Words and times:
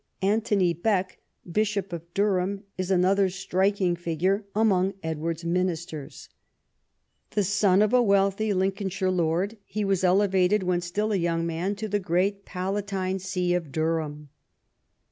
Anthony 0.23 0.73
Bek, 0.73 1.19
Bishop 1.47 1.93
of 1.93 2.11
Durham, 2.15 2.63
is 2.75 2.89
another 2.89 3.29
striking 3.29 3.95
figure 3.95 4.45
among 4.55 4.95
Edward's 5.03 5.45
ministers. 5.45 6.27
The 7.35 7.43
son 7.43 7.83
of 7.83 7.93
a 7.93 8.01
wealthy 8.01 8.51
Lincolnshire 8.51 9.11
lord, 9.11 9.57
he 9.63 9.85
was 9.85 10.03
elevated 10.03 10.63
when 10.63 10.81
still 10.81 11.11
a 11.11 11.17
young 11.17 11.45
man 11.45 11.75
to 11.75 11.87
the 11.87 11.99
great 11.99 12.45
palatine 12.45 13.19
see 13.19 13.53
of 13.53 13.71
Durham. 13.71 14.29